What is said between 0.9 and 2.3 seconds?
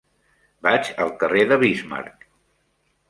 al carrer de Bismarck.